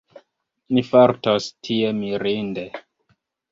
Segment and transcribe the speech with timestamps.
[0.77, 2.67] Ni fartos tie mirinde.